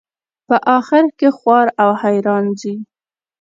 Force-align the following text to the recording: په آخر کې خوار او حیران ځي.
په 0.47 0.55
آخر 0.77 1.03
کې 1.17 1.29
خوار 1.37 1.67
او 1.83 1.89
حیران 2.01 2.45
ځي. 2.59 2.73